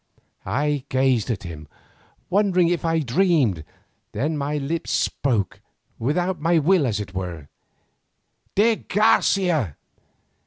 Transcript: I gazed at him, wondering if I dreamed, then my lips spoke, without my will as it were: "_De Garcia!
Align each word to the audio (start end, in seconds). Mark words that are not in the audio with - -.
I 0.47 0.83
gazed 0.89 1.29
at 1.29 1.43
him, 1.43 1.67
wondering 2.27 2.69
if 2.69 2.83
I 2.83 3.01
dreamed, 3.01 3.63
then 4.13 4.35
my 4.35 4.57
lips 4.57 4.89
spoke, 4.89 5.61
without 5.99 6.41
my 6.41 6.57
will 6.57 6.87
as 6.87 6.99
it 6.99 7.13
were: 7.13 7.49
"_De 8.55 8.87
Garcia! 8.87 9.75